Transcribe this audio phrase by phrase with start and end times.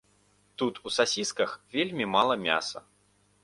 [0.61, 2.87] Тут у сасісках вельмі мала мяса.